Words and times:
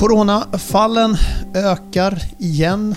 Coronafallen 0.00 1.14
ökar 1.54 2.14
igen 2.38 2.94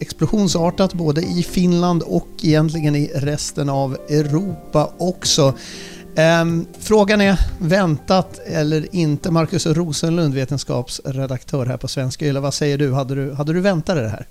explosionsartat 0.00 0.94
både 0.94 1.20
i 1.20 1.42
Finland 1.42 2.02
och 2.02 2.28
egentligen 2.42 2.96
i 2.96 3.10
resten 3.14 3.68
av 3.68 3.94
Europa 3.94 4.92
också. 4.98 5.54
Ehm, 6.16 6.66
frågan 6.80 7.20
är 7.20 7.38
väntat 7.60 8.38
eller 8.38 8.94
inte? 8.94 9.30
Markus 9.30 9.66
Rosenlund, 9.66 10.34
vetenskapsredaktör 10.34 11.66
här 11.66 11.76
på 11.76 11.88
Svenska 11.88 12.26
Yle. 12.26 12.40
Vad 12.40 12.54
säger 12.54 12.78
du? 12.78 12.92
Hade 12.92 13.14
du, 13.14 13.32
hade 13.32 13.52
du 13.52 13.60
väntat 13.60 13.96
dig 13.96 14.04
det 14.04 14.10
här? 14.10 14.26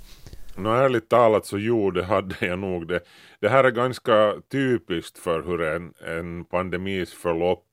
Nå 0.55 0.73
ärligt 0.73 1.09
talat 1.09 1.45
så 1.45 1.58
jo, 1.58 1.91
det 1.91 2.03
hade 2.03 2.35
jag 2.40 2.59
nog 2.59 2.88
det. 2.88 2.99
Det 3.40 3.49
här 3.49 3.63
är 3.63 3.72
ganska 3.72 4.34
typiskt 4.52 5.17
för 5.17 5.44
hur 5.44 5.62
en, 5.62 5.94
en 6.17 6.45
pandemis 6.45 7.13
förlopp 7.13 7.66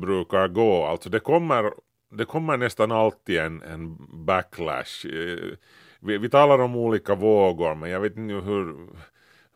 brukar 0.00 0.48
gå. 0.48 0.86
Alltså 0.86 1.10
det 1.10 1.20
kommer, 1.20 1.70
det 2.16 2.24
kommer 2.24 2.56
nästan 2.56 2.92
alltid 2.92 3.38
en, 3.38 3.62
en 3.62 3.96
backlash. 4.24 5.06
Eh, 5.06 5.56
vi, 6.00 6.18
vi 6.18 6.28
talar 6.28 6.58
om 6.58 6.76
olika 6.76 7.14
vågor 7.14 7.74
men 7.74 7.90
jag 7.90 8.00
vet 8.00 8.16
inte 8.16 8.34
hur, 8.34 8.76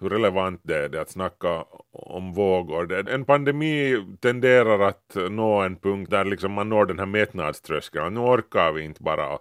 hur 0.01 0.11
relevant 0.11 0.61
det 0.65 0.77
är 0.77 0.89
det 0.89 1.01
att 1.01 1.11
snacka 1.11 1.65
om 1.93 2.33
vågor. 2.33 3.09
En 3.09 3.25
pandemi 3.25 4.05
tenderar 4.21 4.81
att 4.81 5.17
nå 5.31 5.61
en 5.61 5.77
punkt 5.77 6.11
där 6.11 6.25
liksom 6.25 6.53
man 6.53 6.69
når 6.69 6.87
den 6.87 6.99
här 6.99 7.07
mättnadströskeln. 7.07 8.15
Nu 8.15 8.21
orkar 8.21 8.73
vi 8.73 8.83
inte 8.83 9.03
bara 9.03 9.39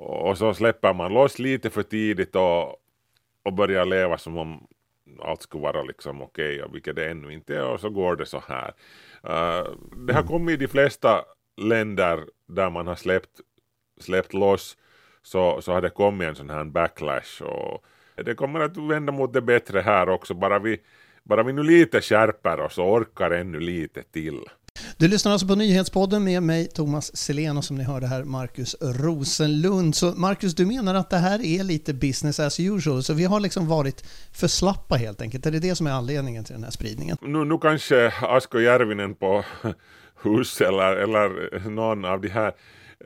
och 0.00 0.38
så 0.38 0.54
släpper 0.54 0.94
man 0.94 1.12
loss 1.14 1.38
lite 1.38 1.70
för 1.70 1.82
tidigt 1.82 2.36
och, 2.36 2.76
och 3.44 3.52
börjar 3.52 3.84
leva 3.84 4.18
som 4.18 4.36
om 4.36 4.66
allt 5.22 5.42
skulle 5.42 5.62
vara 5.62 5.82
liksom 5.82 6.22
okej, 6.22 6.58
okay, 6.58 6.72
vilket 6.72 6.96
det 6.96 7.10
ännu 7.10 7.32
inte 7.32 7.56
är, 7.56 7.64
och 7.64 7.80
så 7.80 7.90
går 7.90 8.16
det 8.16 8.26
så 8.26 8.42
här. 8.48 8.68
Uh, 9.24 9.74
det 10.06 10.12
har 10.12 10.20
mm. 10.20 10.26
kommit 10.26 10.54
i 10.54 10.56
de 10.56 10.68
flesta 10.68 11.24
länder 11.56 12.24
där 12.54 12.70
man 12.70 12.86
har 12.86 12.94
släppt, 12.94 13.40
släppt 14.00 14.34
loss, 14.34 14.76
så, 15.22 15.62
så 15.62 15.72
har 15.72 15.82
det 15.82 15.90
kommit 15.90 16.28
en 16.28 16.34
sån 16.34 16.50
här 16.50 16.64
backlash, 16.64 17.42
och 17.42 17.84
det 18.14 18.34
kommer 18.34 18.60
att 18.60 18.76
vända 18.76 19.12
mot 19.12 19.32
det 19.32 19.42
bättre 19.42 19.80
här 19.80 20.08
också, 20.08 20.34
bara 20.34 20.58
vi, 20.58 20.80
bara 21.22 21.42
vi 21.42 21.52
nu 21.52 21.62
lite 21.62 22.00
skärper 22.00 22.60
oss 22.60 22.78
och 22.78 22.92
orkar 22.92 23.30
ännu 23.30 23.60
lite 23.60 24.02
till. 24.02 24.40
Du 25.00 25.08
lyssnar 25.08 25.32
alltså 25.32 25.46
på 25.46 25.54
Nyhetspodden 25.54 26.24
med 26.24 26.42
mig 26.42 26.68
Thomas 26.68 27.16
Selén 27.16 27.56
och 27.56 27.64
som 27.64 27.76
ni 27.76 27.84
hörde 27.84 28.06
här 28.06 28.24
Marcus 28.24 28.76
Rosenlund. 28.80 29.94
Så 29.94 30.06
Marcus, 30.06 30.54
du 30.54 30.66
menar 30.66 30.94
att 30.94 31.10
det 31.10 31.16
här 31.16 31.44
är 31.44 31.64
lite 31.64 31.94
business 31.94 32.40
as 32.40 32.60
usual, 32.60 33.02
så 33.02 33.14
vi 33.14 33.24
har 33.24 33.40
liksom 33.40 33.68
varit 33.68 34.04
för 34.32 34.46
slappa 34.46 34.94
helt 34.96 35.22
enkelt. 35.22 35.46
Är 35.46 35.50
det 35.50 35.58
det 35.58 35.74
som 35.74 35.86
är 35.86 35.90
anledningen 35.90 36.44
till 36.44 36.54
den 36.54 36.64
här 36.64 36.70
spridningen? 36.70 37.16
Nu, 37.20 37.44
nu 37.44 37.58
kanske 37.58 38.12
Asko 38.22 38.58
Järvinen 38.58 39.14
på 39.14 39.44
hus 40.22 40.60
eller, 40.60 40.96
eller 40.96 41.60
någon 41.70 42.04
av 42.04 42.20
de 42.20 42.28
här 42.28 42.52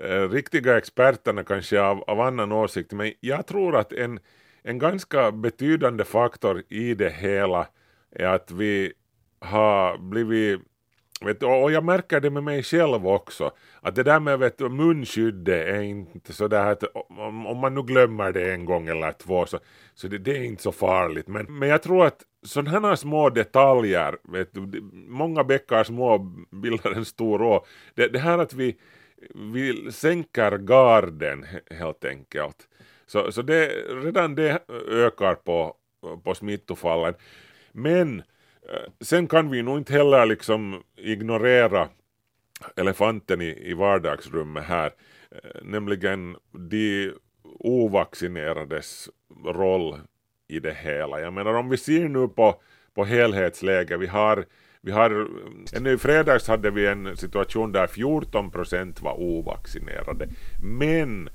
eh, 0.05 0.31
riktiga 0.31 0.79
experterna 0.79 1.45
kanske 1.45 1.81
av, 1.81 2.03
av 2.03 2.21
annan 2.21 2.53
åsikt, 2.53 2.93
men 2.93 3.13
jag 3.21 3.47
tror 3.47 3.77
att 3.77 3.93
en, 3.93 4.19
en 4.63 4.79
ganska 4.79 5.33
betydande 5.33 6.05
faktor 6.05 6.63
i 6.69 6.95
det 6.95 7.11
hela 7.11 7.67
är 8.17 8.27
att 8.27 8.51
vi 8.51 8.93
har 9.41 9.99
blivit 9.99 10.61
Vet 11.21 11.43
och 11.43 11.73
jag 11.73 11.85
märker 11.85 12.21
det 12.21 12.31
med 12.31 12.43
mig 12.43 12.63
själv 12.63 13.09
också, 13.09 13.53
att 13.81 13.95
det 13.95 14.03
där 14.03 14.21
med 14.21 14.39
vet 14.39 14.61
munskyddet 14.61 15.69
är 15.69 15.81
inte 15.83 16.33
så 16.33 16.49
där 16.49 16.73
att 16.73 16.85
om, 16.85 17.47
om, 17.47 17.59
man 17.59 17.75
nu 17.75 17.83
glömmer 17.83 18.33
det 18.33 18.53
en 18.53 18.65
gång 18.65 18.89
eller 18.89 19.13
två 19.13 19.47
så, 19.47 19.59
så 19.95 20.09
det, 20.09 20.19
det 20.19 20.37
är 20.37 20.45
inte 20.45 20.63
så 20.63 20.73
farligt. 20.73 21.29
Men, 21.29 21.59
men 21.59 21.69
jag 21.69 21.83
tror 21.83 22.07
att 22.07 22.23
sådana 22.43 22.89
här 22.89 22.97
små 22.97 23.31
detaljer, 23.31 24.17
vet 24.23 24.49
du, 24.53 24.81
många 25.09 25.45
bäckar 25.45 25.85
små 25.85 26.19
bildar 26.51 26.91
en 26.91 27.05
stor 27.05 27.43
å. 27.43 27.65
Det, 27.95 28.09
det 28.09 28.19
här 28.19 28.39
att 28.39 28.55
vi, 28.55 28.77
vi 29.35 29.93
sänker 29.93 30.59
garden 30.59 31.47
helt 31.71 32.05
enkelt. 32.05 32.69
Så, 33.07 33.33
så 33.33 33.43
det, 33.43 33.67
redan 34.05 34.35
det 34.35 34.63
ökar 34.91 35.35
på, 35.35 35.77
på 36.25 36.35
smittofallen. 36.35 37.15
Men 37.73 38.23
Eh, 38.69 38.93
sen 39.01 39.29
kan 39.29 39.51
vi 39.51 39.63
nog 39.63 39.79
inte 39.79 39.93
heller 39.93 40.27
liksom 40.27 40.83
ignorera 40.97 41.89
elefanten 42.77 43.41
i, 43.41 43.71
i 43.71 43.75
vardagsrummet 43.75 44.65
här, 44.65 44.93
eh, 45.31 45.63
nämligen 45.63 46.37
de 46.53 47.13
ovaccinerades 47.59 49.09
roll 49.45 49.99
i 50.49 50.61
det 50.61 50.75
hela. 50.75 51.21
Jag 51.21 51.33
menar 51.33 51.55
om 51.55 51.69
vi 51.69 51.77
ser 51.77 52.09
nu 52.09 52.29
på, 52.29 52.63
på 52.95 53.05
helhetsläget, 53.05 54.01
vi 54.01 54.07
har 54.07 54.45
vi 54.81 54.93
har, 54.93 55.29
ännu 55.77 55.93
i 55.93 55.99
fredags 55.99 56.49
hade 56.49 56.71
vi 56.71 56.87
en 56.87 57.17
situation 57.17 57.73
där 57.73 57.87
14 57.87 58.51
procent 58.51 59.03
var 59.03 59.21
ovaccinerade, 59.21 60.29
men 60.63 61.29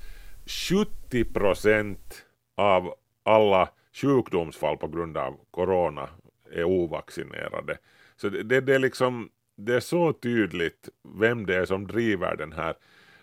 70 0.46 1.24
procent 1.24 2.24
av 2.56 2.94
alla 3.22 3.68
sjukdomsfall 3.92 4.76
på 4.76 4.88
grund 4.88 5.16
av 5.16 5.36
corona 5.50 6.08
är 6.52 6.64
ovaccinerade. 6.64 7.78
Så 8.16 8.28
det, 8.28 8.42
det, 8.42 8.60
det, 8.60 8.74
är 8.74 8.78
liksom, 8.78 9.30
det 9.56 9.74
är 9.74 9.80
så 9.80 10.12
tydligt 10.12 10.88
vem 11.18 11.46
det 11.46 11.56
är 11.56 11.64
som 11.64 11.86
driver 11.86 12.36
den 12.36 12.52
här 12.52 12.74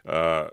uh, 0.08 0.50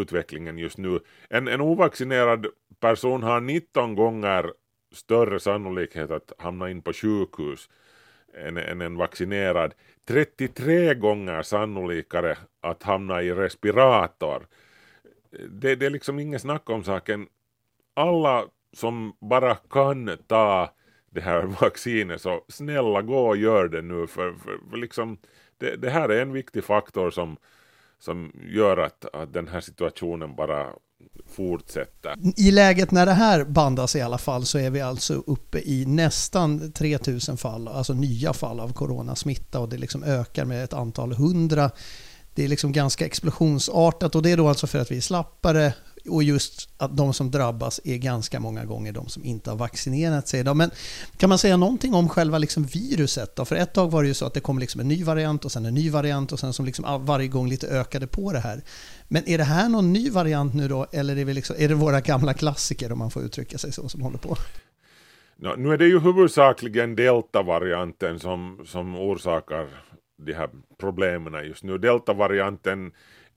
utvecklingen 0.00 0.58
just 0.58 0.78
nu. 0.78 1.00
En, 1.30 1.48
en 1.48 1.60
ovaccinerad 1.60 2.46
person 2.80 3.22
har 3.22 3.40
19 3.40 3.94
gånger 3.94 4.52
större 4.92 5.40
sannolikhet 5.40 6.10
att 6.10 6.32
hamna 6.38 6.70
in 6.70 6.82
på 6.82 6.92
sjukhus 6.92 7.68
än, 8.34 8.56
än 8.56 8.80
en 8.80 8.96
vaccinerad. 8.96 9.74
33 10.04 10.94
gånger 10.94 11.42
sannolikare 11.42 12.38
att 12.60 12.82
hamna 12.82 13.22
i 13.22 13.32
respirator. 13.32 14.46
Det, 15.48 15.74
det 15.74 15.86
är 15.86 15.90
liksom 15.90 16.18
inget 16.18 16.40
snack 16.40 16.70
om 16.70 16.84
saken. 16.84 17.26
Alla 17.94 18.44
som 18.72 19.16
bara 19.20 19.54
kan 19.54 20.18
ta 20.26 20.74
det 21.14 21.20
här 21.20 21.42
vaccinet 21.60 22.20
så 22.20 22.44
snälla 22.48 23.02
gå 23.02 23.28
och 23.28 23.36
gör 23.36 23.68
det 23.68 23.82
nu 23.82 24.06
för, 24.06 24.32
för, 24.32 24.58
för 24.70 24.76
liksom 24.76 25.18
det, 25.58 25.76
det, 25.76 25.90
här 25.90 26.08
är 26.08 26.22
en 26.22 26.32
viktig 26.32 26.64
faktor 26.64 27.10
som, 27.10 27.36
som 27.98 28.32
gör 28.48 28.76
att, 28.76 29.04
att 29.14 29.32
den 29.32 29.48
här 29.48 29.60
situationen 29.60 30.36
bara 30.36 30.66
fortsätter. 31.26 32.14
I 32.36 32.50
läget 32.50 32.90
när 32.90 33.06
det 33.06 33.12
här 33.12 33.44
bandas 33.44 33.96
i 33.96 34.00
alla 34.00 34.18
fall 34.18 34.44
så 34.44 34.58
är 34.58 34.70
vi 34.70 34.80
alltså 34.80 35.14
uppe 35.14 35.58
i 35.58 35.84
nästan 35.86 36.72
3000 36.72 37.36
fall, 37.36 37.68
alltså 37.68 37.92
nya 37.92 38.32
fall 38.32 38.60
av 38.60 38.72
coronasmitta 38.72 39.60
och 39.60 39.68
det 39.68 39.76
liksom 39.76 40.04
ökar 40.04 40.44
med 40.44 40.64
ett 40.64 40.72
antal 40.72 41.12
hundra. 41.12 41.70
Det 42.34 42.44
är 42.44 42.48
liksom 42.48 42.72
ganska 42.72 43.06
explosionsartat 43.06 44.14
och 44.14 44.22
det 44.22 44.30
är 44.30 44.36
då 44.36 44.48
alltså 44.48 44.66
för 44.66 44.78
att 44.78 44.90
vi 44.90 44.96
är 44.96 45.00
slappare 45.00 45.74
och 46.08 46.22
just 46.22 46.68
att 46.76 46.96
de 46.96 47.14
som 47.14 47.30
drabbas 47.30 47.80
är 47.84 47.96
ganska 47.96 48.40
många 48.40 48.64
gånger 48.64 48.92
de 48.92 49.08
som 49.08 49.24
inte 49.24 49.50
har 49.50 49.56
vaccinerat 49.56 50.28
sig. 50.28 50.54
Men 50.54 50.70
kan 51.16 51.28
man 51.28 51.38
säga 51.38 51.56
någonting 51.56 51.94
om 51.94 52.08
själva 52.08 52.38
liksom 52.38 52.64
viruset? 52.64 53.36
Då? 53.36 53.44
För 53.44 53.56
ett 53.56 53.74
tag 53.74 53.90
var 53.90 54.02
det 54.02 54.08
ju 54.08 54.14
så 54.14 54.26
att 54.26 54.34
det 54.34 54.40
kom 54.40 54.58
liksom 54.58 54.80
en 54.80 54.88
ny 54.88 55.04
variant 55.04 55.44
och 55.44 55.52
sen 55.52 55.66
en 55.66 55.74
ny 55.74 55.90
variant 55.90 56.32
och 56.32 56.40
sen 56.40 56.52
som 56.52 56.66
liksom 56.66 57.06
varje 57.06 57.28
gång 57.28 57.48
lite 57.48 57.68
ökade 57.68 58.06
på 58.06 58.32
det 58.32 58.40
här. 58.40 58.62
Men 59.08 59.28
är 59.28 59.38
det 59.38 59.44
här 59.44 59.68
någon 59.68 59.92
ny 59.92 60.10
variant 60.10 60.54
nu 60.54 60.68
då 60.68 60.86
eller 60.92 61.16
är, 61.16 61.24
vi 61.24 61.34
liksom, 61.34 61.56
är 61.58 61.68
det 61.68 61.74
våra 61.74 62.00
gamla 62.00 62.34
klassiker 62.34 62.92
om 62.92 62.98
man 62.98 63.10
får 63.10 63.22
uttrycka 63.22 63.58
sig 63.58 63.72
så 63.72 63.88
som 63.88 64.02
håller 64.02 64.18
på? 64.18 64.36
No, 65.36 65.54
nu 65.56 65.72
är 65.72 65.78
det 65.78 65.86
ju 65.86 66.00
huvudsakligen 66.00 66.96
delta-varianten 66.96 68.18
som, 68.18 68.60
som 68.66 68.96
orsakar 68.96 69.68
de 70.18 70.32
här 70.32 70.48
problemen 70.80 71.46
just 71.46 71.64
nu. 71.64 71.78
Delta-varianten 71.78 72.92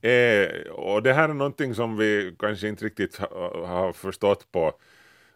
Eh, 0.06 0.72
och 0.72 1.04
det 1.04 1.14
här 1.14 1.30
är 1.30 1.34
någonting 1.34 1.76
som 1.76 1.98
vi 1.98 2.36
kanske 2.40 2.68
inte 2.68 2.86
riktigt 2.86 3.18
har 3.18 3.94
förstått 3.94 4.52
på, 4.52 4.74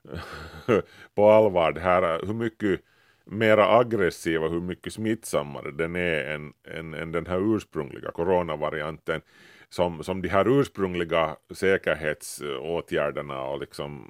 på 1.16 1.32
allvar, 1.32 1.72
det 1.72 1.80
här 1.82 2.26
hur 2.26 2.34
mycket 2.34 2.82
mera 3.26 3.78
aggressiv 3.78 4.44
och 4.44 4.52
hur 4.52 4.62
mycket 4.62 4.94
smittsammare 4.94 5.72
den 5.72 5.96
är 5.96 6.36
än, 6.36 6.54
än, 6.64 6.94
än 6.94 7.12
den 7.12 7.26
här 7.26 7.56
ursprungliga 7.56 8.12
coronavarianten 8.12 9.22
som, 9.70 10.04
som 10.04 10.22
de 10.22 10.30
här 10.30 10.60
ursprungliga 10.60 11.36
säkerhetsåtgärderna 11.54 13.44
och 13.44 13.60
liksom 13.60 14.08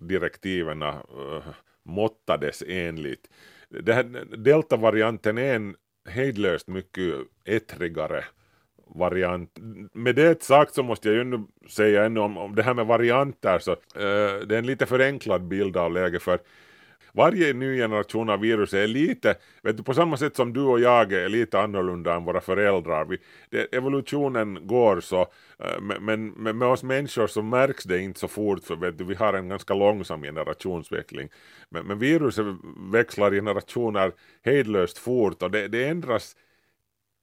direktiven 0.00 0.82
äh, 0.82 0.88
eh, 0.88 1.42
måttades 1.82 2.62
enligt. 2.66 3.30
Delta-varianten 3.68 4.42
deltavarianten 4.42 5.38
är 5.38 5.54
en 5.54 5.76
hejdlöst 6.08 6.68
mycket 6.68 7.14
ettrigare 7.44 8.24
variant. 8.94 9.58
Med 9.92 10.14
det 10.14 10.42
sagt 10.42 10.74
så 10.74 10.82
måste 10.82 11.08
jag 11.08 11.14
ju 11.14 11.20
ändå 11.20 11.44
säga 11.68 12.04
ännu 12.04 12.20
om, 12.20 12.38
om 12.38 12.54
det 12.54 12.62
här 12.62 12.74
med 12.74 12.86
varianter 12.86 13.58
så 13.58 13.70
uh, 13.70 13.76
det 14.46 14.54
är 14.54 14.58
en 14.58 14.66
lite 14.66 14.86
förenklad 14.86 15.42
bild 15.42 15.76
av 15.76 15.92
läget 15.92 16.22
för 16.22 16.38
varje 17.12 17.52
ny 17.52 17.76
generation 17.76 18.30
av 18.30 18.40
virus 18.40 18.74
är 18.74 18.86
lite, 18.86 19.34
vet 19.62 19.76
du, 19.76 19.82
på 19.82 19.94
samma 19.94 20.16
sätt 20.16 20.36
som 20.36 20.52
du 20.52 20.60
och 20.60 20.80
jag 20.80 21.12
är 21.12 21.28
lite 21.28 21.60
annorlunda 21.60 22.14
än 22.14 22.24
våra 22.24 22.40
föräldrar. 22.40 23.04
Vi, 23.04 23.18
det, 23.50 23.76
evolutionen 23.76 24.66
går 24.66 25.00
så, 25.00 25.20
eh, 25.58 25.80
men, 25.80 26.28
men 26.28 26.58
med 26.58 26.68
oss 26.68 26.82
människor 26.82 27.26
så 27.26 27.42
märks 27.42 27.84
det 27.84 28.00
inte 28.00 28.20
så 28.20 28.28
fort 28.28 28.64
för 28.64 28.76
vet 28.76 28.98
du, 28.98 29.04
vi 29.04 29.14
har 29.14 29.34
en 29.34 29.48
ganska 29.48 29.74
långsam 29.74 30.22
generationsväxling. 30.22 31.28
Men, 31.68 31.86
men 31.86 31.98
viruset 31.98 32.46
växlar 32.92 33.30
generationer 33.30 34.12
hejdlöst 34.44 34.98
fort 34.98 35.42
och 35.42 35.50
det, 35.50 35.68
det 35.68 35.88
ändras 35.88 36.36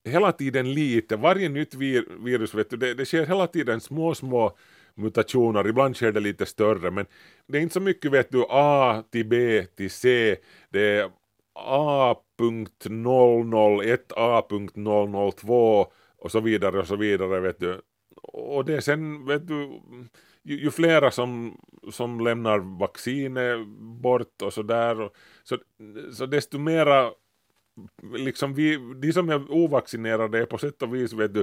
hela 0.06 0.32
tiden 0.32 0.74
lite, 0.74 1.16
varje 1.16 1.50
nytt 1.50 1.76
vir, 1.76 2.06
virus, 2.26 2.54
vet 2.54 2.70
du, 2.70 2.78
det, 2.78 2.94
det 2.94 3.06
sker 3.06 3.26
hela 3.26 3.48
tiden 3.48 3.82
små, 3.82 4.16
små 4.16 4.58
mutationer, 4.96 5.68
ibland 5.68 5.96
sker 5.96 6.12
det 6.12 6.20
lite 6.20 6.46
större, 6.46 6.92
men 6.92 7.06
det 7.48 7.58
är 7.58 7.62
inte 7.62 7.74
så 7.74 7.80
mycket 7.80 8.12
vet 8.12 8.32
du 8.32 8.46
A 8.50 9.04
till 9.12 9.26
B 9.26 9.66
till 9.76 9.92
C, 9.92 10.36
det 10.70 10.82
är 10.82 11.12
A.001, 11.56 14.00
A.002 14.16 15.86
och 16.18 16.32
så 16.32 16.40
vidare 16.40 16.80
och 16.80 16.88
så 16.88 16.96
vidare 16.96 17.40
vet 17.40 17.60
du. 17.60 17.82
Och 18.24 18.66
det 18.66 18.76
är 18.76 18.82
sen 18.82 19.26
vet 19.26 19.48
du, 19.48 19.82
ju, 20.44 20.62
ju 20.62 20.72
flera 20.72 21.12
som, 21.12 21.60
som 21.92 22.20
lämnar 22.20 22.60
vaccinet 22.60 23.68
bort 23.78 24.42
och 24.42 24.54
sådär, 24.54 25.10
så, 25.44 25.58
så 26.14 26.26
desto 26.26 26.58
mera 26.58 27.12
liksom 28.18 28.54
vi, 28.54 28.94
de 28.96 29.14
som 29.14 29.30
är 29.30 29.52
ovaccinerade 29.52 30.40
är 30.40 30.46
på 30.46 30.58
sätt 30.58 30.82
och 30.82 30.96
vis 30.96 31.14
vet 31.14 31.34
du 31.34 31.40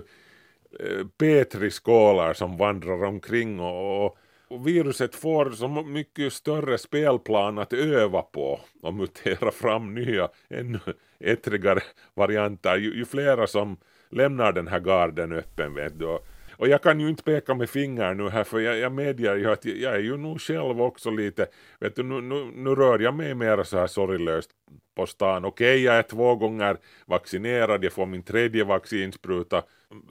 eh, 0.81 1.07
petriskålar 1.19 2.35
som 2.35 2.57
vandrar 2.57 3.05
omkring 3.05 3.61
och, 3.61 4.05
och, 4.05 4.19
och, 4.49 4.67
viruset 4.67 5.15
får 5.15 5.51
så 5.51 5.69
mycket 5.69 6.33
större 6.33 6.79
spelplan 6.79 7.59
att 7.59 7.73
öva 7.73 8.23
på 8.23 8.61
och 8.83 8.95
mutera 8.95 9.51
fram 9.51 9.95
nya 9.95 10.29
ännu 10.51 10.81
ettrigare 11.21 11.83
varianter. 12.15 12.77
Ju, 12.77 12.97
ju 12.97 13.05
flera 13.05 13.47
som 13.47 13.77
lämnar 14.11 14.53
den 14.53 14.69
här 14.69 14.81
garden 14.81 15.33
öppen 15.33 15.75
vet 15.75 15.99
du 15.99 16.07
och, 16.07 16.27
och 16.63 16.69
jag 16.69 16.83
kan 16.83 17.01
ju 17.01 17.09
inte 17.09 17.23
peka 17.23 17.55
med 17.55 17.71
fingrar 17.71 18.15
nu 18.15 18.29
här 18.29 18.45
för 18.45 18.61
jag, 18.61 18.79
jag 18.79 18.93
medger 18.93 19.37
ju 19.37 19.53
att 19.53 19.65
jag, 19.65 19.77
jag 19.77 19.95
är 19.95 19.99
ju 19.99 20.17
nog 20.17 20.41
själv 20.41 20.83
också 20.83 21.11
lite, 21.11 21.47
vet 21.81 21.97
du 21.97 22.03
nu, 22.03 22.21
nu, 22.21 22.53
nu 22.55 22.75
rör 22.75 22.99
jag 22.99 23.15
mig 23.15 23.35
mer 23.35 23.65
så 23.65 23.79
här 23.79 23.87
sorglöst 23.87 24.51
på 24.95 25.07
stan. 25.07 25.45
Okej, 25.45 25.75
okay, 25.75 25.85
jag 25.85 25.95
är 25.95 26.03
två 26.03 26.37
gånger 26.37 26.77
vaccinerad, 27.07 27.85
jag 27.85 27.93
får 27.93 28.07
min 28.07 28.23
tredje 28.23 28.65
vaccinspruta, 28.65 29.63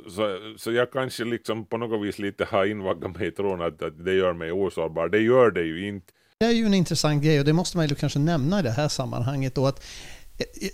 så, 0.09 0.37
så 0.57 0.71
jag 0.71 0.91
kanske 0.91 1.23
liksom 1.23 1.65
på 1.65 1.77
något 1.77 2.07
vis 2.07 2.19
lite 2.19 2.45
har 2.45 2.65
invaggat 2.65 3.17
mig 3.17 3.27
i 3.27 3.31
tron 3.31 3.61
att, 3.61 3.83
att 3.83 4.05
det 4.05 4.13
gör 4.13 4.33
mig 4.33 4.51
osårbar. 4.51 5.09
Det 5.09 5.19
gör 5.19 5.51
det 5.51 5.63
ju 5.63 5.87
inte. 5.87 6.13
Det 6.39 6.45
är 6.45 6.51
ju 6.51 6.65
en 6.65 6.73
intressant 6.73 7.23
grej 7.23 7.39
och 7.39 7.45
det 7.45 7.53
måste 7.53 7.77
man 7.77 7.87
ju 7.87 7.95
kanske 7.95 8.19
nämna 8.19 8.59
i 8.59 8.63
det 8.63 8.71
här 8.71 8.87
sammanhanget 8.87 9.55
då 9.55 9.67
att 9.67 9.83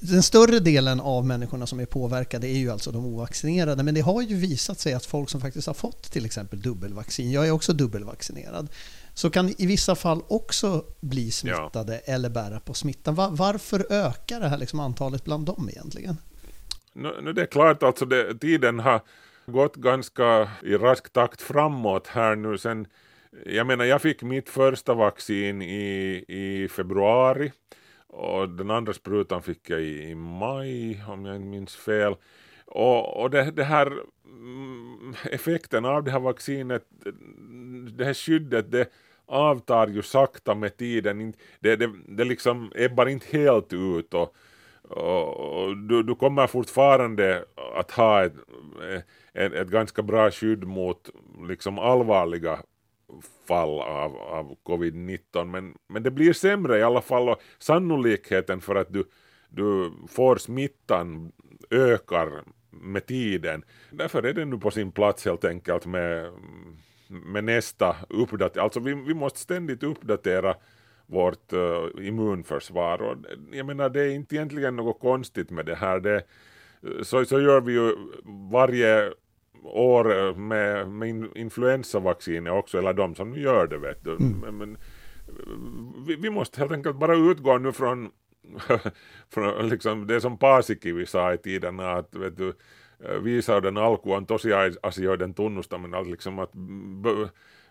den 0.01 0.23
större 0.23 0.59
delen 0.59 0.99
av 0.99 1.25
människorna 1.25 1.67
som 1.67 1.79
är 1.79 1.85
påverkade 1.85 2.47
är 2.47 2.57
ju 2.57 2.71
alltså 2.71 2.91
de 2.91 3.05
ovaccinerade, 3.05 3.83
men 3.83 3.93
det 3.93 4.01
har 4.01 4.21
ju 4.21 4.35
visat 4.35 4.79
sig 4.79 4.93
att 4.93 5.05
folk 5.05 5.29
som 5.29 5.41
faktiskt 5.41 5.67
har 5.67 5.73
fått 5.73 6.11
till 6.11 6.25
exempel 6.25 6.61
dubbelvaccin, 6.61 7.31
jag 7.31 7.47
är 7.47 7.51
också 7.51 7.73
dubbelvaccinerad, 7.73 8.69
så 9.13 9.29
kan 9.29 9.49
i 9.57 9.65
vissa 9.65 9.95
fall 9.95 10.21
också 10.27 10.85
bli 10.99 11.31
smittade 11.31 12.01
ja. 12.05 12.13
eller 12.13 12.29
bära 12.29 12.59
på 12.59 12.73
smittan. 12.73 13.15
Var, 13.15 13.29
varför 13.29 13.85
ökar 13.89 14.39
det 14.39 14.47
här 14.47 14.57
liksom 14.57 14.79
antalet 14.79 15.23
bland 15.23 15.45
dem 15.45 15.69
egentligen? 15.71 16.17
Nu, 16.93 17.13
nu 17.21 17.33
det 17.33 17.41
är 17.41 17.45
klart, 17.45 17.83
alltså 17.83 18.05
det, 18.05 18.39
tiden 18.39 18.79
har 18.79 19.01
gått 19.45 19.75
ganska 19.75 20.49
i 20.63 20.73
rask 20.73 21.13
takt 21.13 21.41
framåt 21.41 22.07
här 22.07 22.35
nu 22.35 22.57
sen 22.57 22.87
jag 23.45 23.67
menar, 23.67 23.85
jag 23.85 24.01
fick 24.01 24.21
mitt 24.21 24.49
första 24.49 24.93
vaccin 24.93 25.61
i, 25.61 26.25
i 26.27 26.67
februari 26.67 27.51
och 28.17 28.49
den 28.49 28.71
andra 28.71 28.93
sprutan 28.93 29.41
fick 29.41 29.69
jag 29.69 29.81
i, 29.81 30.09
i 30.09 30.15
maj 30.15 31.03
om 31.07 31.25
jag 31.25 31.35
inte 31.35 31.47
minns 31.47 31.75
fel. 31.75 32.15
Och, 32.65 33.21
och 33.21 33.29
det, 33.29 33.51
det 33.51 33.63
här 33.63 33.93
mm, 34.25 35.13
effekten 35.31 35.85
av 35.85 36.03
det 36.03 36.11
här 36.11 36.19
vaccinet, 36.19 36.85
det 37.97 38.05
här 38.05 38.13
skyddet, 38.13 38.71
det 38.71 38.91
avtar 39.25 39.87
ju 39.87 40.01
sakta 40.01 40.55
med 40.55 40.77
tiden. 40.77 41.33
Det, 41.59 41.75
det, 41.75 41.91
det 42.07 42.23
liksom 42.23 42.71
ebbar 42.75 43.05
inte 43.05 43.37
helt 43.37 43.73
ut 43.73 44.13
och, 44.13 44.35
och, 44.89 45.63
och 45.63 45.77
du, 45.77 46.03
du, 46.03 46.15
kommer 46.15 46.47
fortfarande 46.47 47.45
att 47.75 47.91
ha 47.91 48.23
ett, 48.23 48.33
ett, 49.33 49.53
ett, 49.53 49.67
ganska 49.67 50.01
bra 50.01 50.31
skydd 50.31 50.63
mot 50.63 51.09
liksom 51.47 51.79
allvarliga 51.79 52.59
fall 53.47 53.79
av, 53.81 54.17
av 54.17 54.55
covid-19 54.63 55.45
men, 55.45 55.77
men 55.87 56.03
det 56.03 56.11
blir 56.11 56.33
sämre 56.33 56.77
i 56.77 56.83
alla 56.83 57.01
fall 57.01 57.29
och 57.29 57.41
sannolikheten 57.59 58.61
för 58.61 58.75
att 58.75 58.93
du, 58.93 59.03
du 59.49 59.91
får 60.07 60.35
smittan 60.35 61.31
ökar 61.69 62.43
med 62.69 63.05
tiden. 63.05 63.63
Därför 63.91 64.23
är 64.23 64.33
det 64.33 64.45
nu 64.45 64.57
på 64.57 64.71
sin 64.71 64.91
plats 64.91 65.25
helt 65.25 65.45
enkelt 65.45 65.85
med, 65.85 66.31
med 67.07 67.43
nästa 67.43 67.95
uppdatering. 68.09 68.63
Alltså 68.63 68.79
vi, 68.79 68.93
vi 68.93 69.13
måste 69.13 69.39
ständigt 69.39 69.83
uppdatera 69.83 70.55
vårt 71.05 71.53
uh, 71.53 72.07
immunförsvar 72.07 73.01
och 73.01 73.17
jag 73.51 73.65
menar 73.65 73.89
det 73.89 74.01
är 74.01 74.09
inte 74.09 74.35
egentligen 74.35 74.75
något 74.75 74.99
konstigt 74.99 75.49
med 75.49 75.65
det 75.65 75.75
här. 75.75 75.99
Det, 75.99 76.23
så, 77.03 77.25
så 77.25 77.41
gör 77.41 77.61
vi 77.61 77.73
ju 77.73 77.95
varje 78.51 79.13
år 79.63 80.33
med, 80.33 80.89
med 80.89 81.27
influensavaccinet 81.35 82.53
också, 82.53 82.77
eller 82.77 82.93
de 82.93 83.15
som 83.15 83.31
nu 83.31 83.41
gör 83.41 83.67
det 83.67 83.77
vet 83.77 84.03
du. 84.03 84.11
Mm. 84.11 84.39
Men, 84.39 84.57
men, 84.57 84.77
vi, 86.07 86.15
vi, 86.15 86.29
måste 86.29 86.59
helt 86.59 86.71
enkelt 86.71 86.95
bara 86.95 87.15
utgå 87.15 87.57
nu 87.57 87.71
från, 87.71 88.09
från 89.29 89.69
liksom 89.69 90.07
det 90.07 90.21
som 90.21 90.37
Paasikivi 90.37 91.05
sa 91.05 91.33
i 91.33 91.37
tiden 91.37 91.79
att 91.79 92.15
vet 92.15 92.37
du, 92.37 92.53
viisauden 93.21 93.77
alku 93.77 94.09
on 94.09 94.25
tosiasioiden 94.25 95.33
tunnustaminen, 95.33 95.93
alltså 95.93 96.11
liksom 96.11 96.39
att 96.39 96.51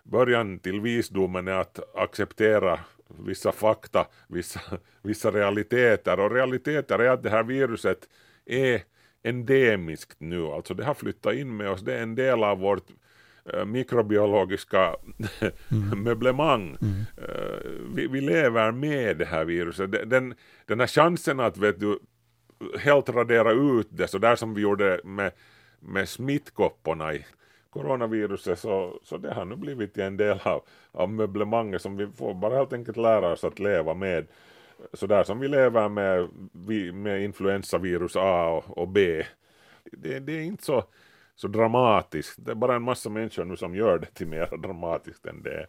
början 0.03 0.59
till 0.59 0.81
visdomen 0.81 1.47
är 1.47 1.51
att 1.51 1.95
acceptera 1.95 2.79
vissa 3.07 3.51
fakta, 3.51 4.07
vissa, 4.27 4.59
vissa 5.01 5.31
realiteter 5.31 6.19
och 6.19 6.31
realiteter 6.31 6.99
är 6.99 7.09
att 7.09 7.23
det 7.23 7.29
här 7.29 7.43
viruset 7.43 8.09
är 8.45 8.81
endemiskt 9.29 10.19
nu, 10.19 10.45
alltså 10.45 10.73
det 10.73 10.83
har 10.83 10.93
flyttat 10.93 11.33
in 11.33 11.57
med 11.57 11.69
oss, 11.69 11.81
det 11.81 11.93
är 11.93 12.03
en 12.03 12.15
del 12.15 12.43
av 12.43 12.59
vårt 12.59 12.89
äh, 13.53 13.65
mikrobiologiska 13.65 14.95
mm. 15.71 16.03
möblemang. 16.03 16.77
Mm. 16.81 17.01
Äh, 17.17 17.71
vi, 17.95 18.07
vi, 18.07 18.21
lever 18.21 18.71
med 18.71 19.17
det 19.17 19.25
här 19.25 19.45
viruset. 19.45 20.09
Den, 20.09 20.35
den 20.65 20.79
här 20.79 20.87
chansen 20.87 21.39
att 21.39 21.57
vet 21.57 21.79
du, 21.79 21.99
helt 22.79 23.09
radera 23.09 23.51
ut 23.51 23.87
det, 23.89 24.07
så 24.07 24.17
där 24.17 24.35
som 24.35 24.53
vi 24.53 24.61
gjorde 24.61 25.01
med, 25.03 25.31
med 25.79 26.09
smittkopporna 26.09 27.13
i 27.13 27.25
coronaviruset, 27.69 28.59
så, 28.59 28.99
så 29.03 29.17
det 29.17 29.33
har 29.33 29.45
nu 29.45 29.55
blivit 29.55 29.97
en 29.97 30.17
del 30.17 30.39
av, 30.43 30.63
av 30.91 31.09
möblemanget 31.09 31.81
som 31.81 31.97
vi 31.97 32.07
får 32.07 32.33
bara 32.33 32.55
helt 32.55 32.73
enkelt 32.73 32.97
lära 32.97 33.31
oss 33.31 33.43
att 33.43 33.59
leva 33.59 33.93
med 33.93 34.27
sådär 34.93 35.23
som 35.23 35.39
vi 35.39 35.47
lever 35.47 35.89
med, 35.89 36.29
med 36.93 37.23
influensavirus 37.23 38.15
A 38.15 38.47
och, 38.47 38.77
och 38.77 38.87
B. 38.87 39.23
Det, 39.91 40.19
det, 40.19 40.31
är 40.33 40.41
inte 40.41 40.65
så, 40.65 40.83
så 41.35 41.47
dramatiskt. 41.47 42.35
Det 42.37 42.51
är 42.51 42.55
bara 42.55 42.75
en 42.75 42.81
massa 42.81 43.09
människor 43.09 43.45
nu 43.45 43.57
som 43.57 43.75
gör 43.75 43.99
det 43.99 44.07
till 44.13 44.27
mer 44.27 44.57
dramatiskt 44.63 45.25
än 45.25 45.43
det 45.43 45.53
är. 45.53 45.67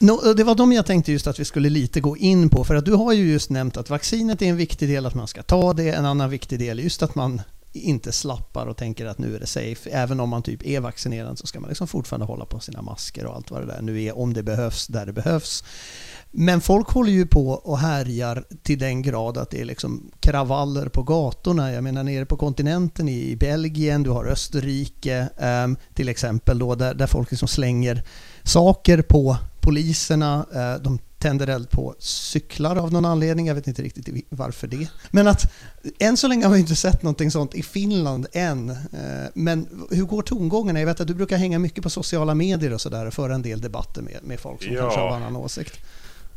No, 0.00 0.28
eh, 0.28 0.34
det 0.36 0.44
var 0.44 0.54
de 0.54 0.72
jag 0.72 0.86
tänkte 0.86 1.12
just 1.12 1.26
att 1.26 1.40
vi 1.40 1.44
skulle 1.44 1.68
lite 1.68 2.00
gå 2.00 2.16
in 2.16 2.50
på, 2.50 2.64
för 2.64 2.74
att 2.74 2.84
du 2.84 2.94
har 2.94 3.12
ju 3.12 3.32
just 3.32 3.50
nämnt 3.50 3.76
att 3.76 3.90
vaccinet 3.90 4.42
är 4.42 4.46
en 4.46 4.56
viktig 4.56 4.88
del, 4.88 5.06
att 5.06 5.14
man 5.14 5.26
ska 5.26 5.42
ta 5.42 5.72
det. 5.72 5.90
En 5.90 6.04
annan 6.04 6.30
viktig 6.30 6.58
del 6.58 6.78
är 6.78 6.82
just 6.82 7.02
att 7.02 7.14
man 7.14 7.42
inte 7.72 8.12
slappar 8.12 8.66
och 8.66 8.76
tänker 8.76 9.06
att 9.06 9.18
nu 9.18 9.36
är 9.36 9.40
det 9.40 9.46
safe. 9.46 9.90
Även 9.90 10.20
om 10.20 10.28
man 10.28 10.42
typ 10.42 10.66
är 10.66 10.80
vaccinerad 10.80 11.38
så 11.38 11.46
ska 11.46 11.60
man 11.60 11.68
liksom 11.68 11.88
fortfarande 11.88 12.26
hålla 12.26 12.44
på 12.44 12.60
sina 12.60 12.82
masker 12.82 13.26
och 13.26 13.34
allt 13.36 13.50
vad 13.50 13.62
det 13.62 13.66
där 13.66 13.82
nu 13.82 14.02
är, 14.02 14.18
om 14.18 14.34
det 14.34 14.42
behövs, 14.42 14.86
där 14.86 15.06
det 15.06 15.12
behövs. 15.12 15.64
Men 16.30 16.60
folk 16.60 16.88
håller 16.88 17.10
ju 17.10 17.26
på 17.26 17.50
och 17.50 17.78
härjar 17.78 18.44
till 18.62 18.78
den 18.78 19.02
grad 19.02 19.38
att 19.38 19.50
det 19.50 19.60
är 19.60 19.64
liksom 19.64 20.10
kravaller 20.20 20.88
på 20.88 21.02
gatorna. 21.02 21.72
Jag 21.72 21.84
menar 21.84 22.04
nere 22.04 22.26
på 22.26 22.36
kontinenten 22.36 23.08
i 23.08 23.36
Belgien, 23.36 24.02
du 24.02 24.10
har 24.10 24.24
Österrike 24.24 25.28
ehm, 25.38 25.76
till 25.94 26.08
exempel 26.08 26.58
då, 26.58 26.74
där, 26.74 26.94
där 26.94 27.06
folk 27.06 27.30
liksom 27.30 27.48
slänger 27.48 28.02
saker 28.42 29.02
på 29.02 29.36
poliserna. 29.60 30.46
Eh, 30.54 30.82
de 30.82 30.98
tänder 31.18 31.46
eld 31.46 31.70
på 31.70 31.94
cyklar 31.98 32.76
av 32.76 32.92
någon 32.92 33.04
anledning. 33.04 33.46
Jag 33.46 33.54
vet 33.54 33.66
inte 33.66 33.82
riktigt 33.82 34.26
varför 34.28 34.66
det. 34.66 34.90
Men 35.10 35.28
att 35.28 35.52
än 35.98 36.16
så 36.16 36.28
länge 36.28 36.46
har 36.46 36.54
vi 36.54 36.60
inte 36.60 36.76
sett 36.76 37.02
någonting 37.02 37.30
sånt 37.30 37.54
i 37.54 37.62
Finland 37.62 38.26
än. 38.32 38.70
Uh, 38.70 38.76
men 39.34 39.86
hur 39.90 40.04
går 40.04 40.22
tongångarna? 40.22 40.80
Jag 40.80 40.86
vet 40.86 41.00
att 41.00 41.06
du 41.06 41.14
brukar 41.14 41.36
hänga 41.36 41.58
mycket 41.58 41.82
på 41.82 41.90
sociala 41.90 42.34
medier 42.34 42.74
och 42.74 42.80
sådär 42.80 43.06
och 43.06 43.14
föra 43.14 43.34
en 43.34 43.42
del 43.42 43.60
debatter 43.60 44.02
med, 44.02 44.18
med 44.22 44.40
folk 44.40 44.62
som 44.62 44.72
ja. 44.72 44.80
kanske 44.80 45.00
har 45.00 45.16
annan 45.16 45.36
åsikt. 45.36 45.80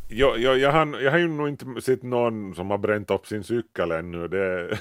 Jag, 0.09 0.39
jag, 0.39 0.57
jag, 0.59 0.71
har, 0.71 1.01
jag 1.01 1.11
har 1.11 1.17
ju 1.17 1.27
nog 1.27 1.49
inte 1.49 1.65
sett 1.81 2.03
någon 2.03 2.55
som 2.55 2.69
har 2.69 2.77
bränt 2.77 3.11
upp 3.11 3.27
sin 3.27 3.43
cykel 3.43 3.91
ännu. 3.91 4.27
Det, 4.27 4.77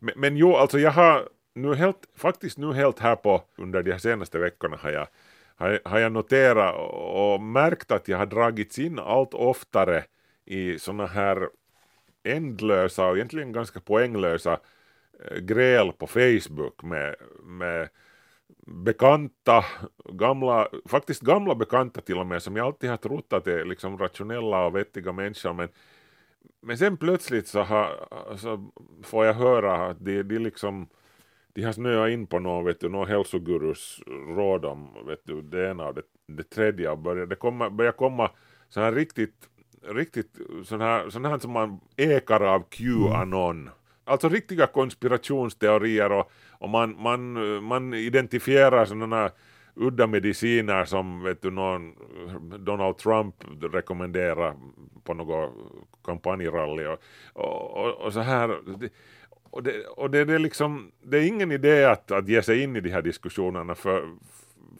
men, 0.00 0.14
men 0.16 0.36
jo, 0.36 0.56
alltså 0.56 0.78
jag 0.78 0.90
har 0.90 1.28
nu 1.54 1.74
helt, 1.74 1.98
faktiskt 2.16 2.58
nu 2.58 2.72
helt 2.72 2.98
här 2.98 3.16
på 3.16 3.42
under 3.58 3.82
de 3.82 3.98
senaste 3.98 4.38
veckorna 4.38 4.76
har 4.80 4.90
jag, 4.90 5.06
har, 5.56 5.80
har 5.84 5.98
jag 5.98 6.12
noterat 6.12 6.74
och, 6.74 7.40
märkt 7.40 7.90
att 7.90 8.08
jag 8.08 8.18
har 8.18 8.26
dragits 8.26 8.78
in 8.78 8.98
allt 8.98 9.34
oftare 9.34 10.04
i 10.44 10.78
sådana 10.78 11.06
här 11.06 11.48
ändlösa 12.22 13.06
och 13.06 13.16
egentligen 13.16 13.52
ganska 13.52 13.80
poänglösa 13.80 14.60
eh, 15.24 15.38
gräl 15.38 15.92
på 15.92 16.06
Facebook 16.06 16.82
med, 16.82 17.16
med 17.42 17.88
bekanta, 18.66 19.64
gamla, 20.04 20.68
faktiskt 20.88 21.20
gamla 21.20 21.54
bekanta 21.54 22.00
till 22.00 22.18
och 22.18 22.26
med 22.26 22.42
som 22.42 22.56
jag 22.56 22.66
alltid 22.66 22.90
har 22.90 22.96
trott 22.96 23.32
att 23.32 23.46
är 23.46 23.64
liksom 23.64 23.98
rationella 23.98 24.66
och 24.66 24.76
vettiga 24.76 25.12
människor 25.12 25.52
men, 25.52 25.68
men 26.60 26.78
sen 26.78 26.96
plötsligt 26.96 27.48
så, 27.48 27.62
ha, 27.62 28.08
så 28.36 28.70
får 29.02 29.26
jag 29.26 29.34
höra 29.34 29.86
att 29.86 30.04
de, 30.04 30.22
de 30.22 30.38
liksom 30.38 30.88
de 31.56 31.62
har 31.64 31.72
snöat 31.72 32.10
in 32.10 32.26
på 32.26 32.38
någon, 32.38 32.64
vet 32.64 32.80
du, 32.80 32.88
någon 32.88 33.08
hälsogurus 33.08 34.00
råd 34.36 34.64
om 34.64 34.88
vet 35.06 35.20
du, 35.24 35.42
det 35.42 35.70
ena 35.70 35.86
och 35.86 35.94
det, 35.94 36.02
det 36.26 36.42
tredje 36.42 36.90
och 36.90 36.98
börjar, 36.98 37.26
det 37.26 37.36
kommer, 37.36 37.70
börjar 37.70 37.92
komma 37.92 38.30
så 38.68 38.80
här 38.80 38.92
riktigt, 38.92 39.48
riktigt 39.88 40.38
sån 40.64 40.80
här, 40.80 41.10
sån 41.10 41.24
här 41.24 41.38
som 41.38 41.52
man 41.52 41.80
ekar 41.96 42.40
av 42.40 42.62
Qanon. 42.70 43.70
Alltså 44.04 44.28
riktiga 44.28 44.66
konspirationsteorier 44.66 46.12
och, 46.12 46.30
och 46.50 46.68
man, 46.68 47.02
man, 47.02 47.32
man 47.64 47.94
identifierar 47.94 48.84
sådana 48.84 49.30
udda 49.74 50.06
mediciner 50.06 50.84
som 50.84 51.22
vet 51.22 51.42
du, 51.42 51.50
någon 51.50 51.94
Donald 52.64 52.98
Trump 52.98 53.34
rekommenderar 53.60 54.54
på 55.04 55.14
något 55.14 55.52
kampanjrally 56.04 56.86
och, 56.86 56.98
och, 57.32 57.94
och, 57.94 58.12
så 58.12 58.20
här. 58.20 58.60
Och, 59.56 59.62
det, 59.62 59.86
och 59.86 60.10
det, 60.10 60.24
det, 60.24 60.34
är 60.34 60.38
liksom, 60.38 60.92
det 61.02 61.18
är 61.18 61.26
ingen 61.26 61.52
idé 61.52 61.84
att, 61.84 62.10
att 62.10 62.28
ge 62.28 62.42
sig 62.42 62.62
in 62.62 62.76
i 62.76 62.80
de 62.80 62.90
här 62.90 63.02
diskussionerna 63.02 63.74
för, 63.74 64.16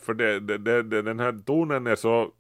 för 0.01 0.15
det, 0.15 0.41
det, 0.41 0.83
det, 0.83 1.03
den 1.03 1.21
här 1.21 1.39
tonen 1.47 1.87
är 1.87 1.97
så, 1.97 2.33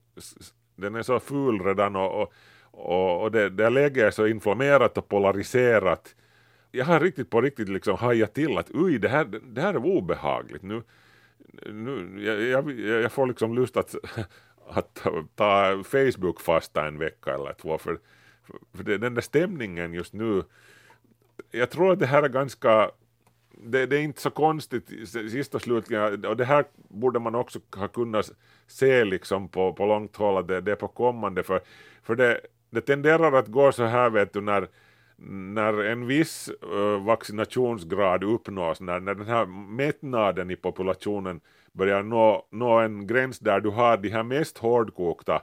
den 0.76 0.95
är 0.95 1.02
så 1.02 1.21
ful 1.21 1.61
redan 1.61 1.97
och, 1.97 2.23
och, 2.23 2.33
och, 2.71 3.23
och 3.23 3.33
det, 3.33 3.50
det 3.50 3.71
läget 3.71 4.05
är 4.05 4.11
så 4.11 4.26
inflammerat 4.26 4.99
och 4.99 5.09
polariserat. 5.09 6.14
Jag 6.71 6.85
har 6.85 7.00
riktigt 7.00 7.31
på 7.31 7.40
riktigt 7.40 7.69
liksom 7.69 7.97
hajat 7.97 8.35
till 8.35 8.59
att 8.59 8.71
uj, 8.75 8.99
det 8.99 9.09
här, 9.09 9.25
det 9.43 9.61
här 9.61 9.75
är 9.75 9.87
obehagligt. 9.87 10.62
Nu, 10.62 10.83
nu, 11.66 12.25
jag, 12.25 12.43
jag, 12.43 12.81
jag 12.81 13.12
får 13.12 13.26
liksom 13.26 13.55
lust 13.55 13.76
att, 13.76 13.95
att 14.69 15.07
ta 15.35 15.83
Facebook 15.85 16.40
fasta 16.40 16.87
en 16.87 16.99
vecka 16.99 17.35
eller 17.35 17.52
två 17.52 17.78
för, 17.78 17.99
för 18.75 18.85
det, 18.85 18.99
den 18.99 19.14
där 19.14 19.23
stämningen 19.23 19.93
just 19.93 20.12
nu 20.12 20.43
jag 21.50 21.71
tror 21.71 21.93
att 21.93 21.99
det 21.99 22.07
här 22.07 22.23
är 22.23 22.28
ganska 22.28 22.90
det, 23.59 23.87
det, 23.87 23.97
är 23.97 24.00
inte 24.00 24.21
så 24.21 24.31
konstigt 24.31 25.09
sist 25.09 25.55
och 25.55 25.62
slutligen, 25.62 26.25
och 26.25 26.37
det 26.37 26.45
här 26.45 26.64
borde 26.88 27.19
man 27.19 27.35
också 27.35 27.59
ha 27.76 27.88
kunnat 27.88 28.31
se 28.66 29.05
liksom 29.05 29.49
på, 29.49 29.73
på 29.73 29.87
långt 29.87 30.16
håll 30.16 30.37
att 30.37 30.49
det, 30.49 30.61
det 30.61 30.73
är 30.73 30.76
på 30.76 30.88
kommande, 30.88 31.43
för, 31.43 31.61
för 32.02 32.16
det, 32.16 32.40
det 32.71 32.81
tenderar 32.81 33.33
att 33.33 33.49
gå 33.49 33.73
så 33.73 33.85
här 33.85 34.11
vet 34.11 34.33
du 34.33 34.40
när, 34.40 34.69
när 35.55 35.85
en 35.85 36.07
viss 36.07 36.50
uh, 36.75 37.05
vaccinationsgrad 37.05 38.25
uppnås, 38.25 38.81
när, 38.81 39.00
när 39.00 39.14
den 39.14 39.26
här 39.26 39.47
mättnaden 39.47 40.50
i 40.50 40.57
populationen 40.57 41.40
börjar 41.73 42.02
nå, 42.02 42.47
nå 42.50 42.78
en 42.78 43.07
gräns 43.07 43.38
där 43.38 43.61
du 43.61 43.71
har 43.71 43.97
de 43.97 44.09
här 44.09 44.23
mest 44.23 44.59
hårdkokta 44.59 45.43